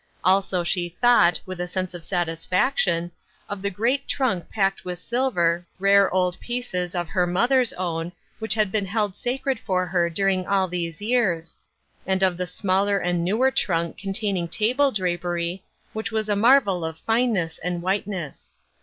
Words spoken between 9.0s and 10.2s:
sacred for her